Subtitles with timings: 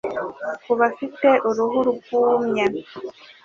[0.63, 2.63] Ku bafite uruhu rwumye